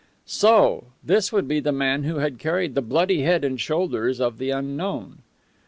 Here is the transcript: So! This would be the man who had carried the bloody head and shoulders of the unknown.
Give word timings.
So! 0.25 0.85
This 1.03 1.31
would 1.31 1.47
be 1.47 1.59
the 1.59 1.71
man 1.71 2.05
who 2.05 2.15
had 2.15 2.39
carried 2.39 2.73
the 2.73 2.81
bloody 2.81 3.21
head 3.21 3.43
and 3.45 3.61
shoulders 3.61 4.19
of 4.19 4.39
the 4.39 4.49
unknown. 4.49 5.19